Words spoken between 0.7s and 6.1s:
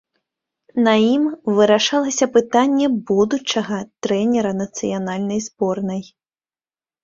На ім вырашалася пытанне будучага трэнера нацыянальнай зборнай.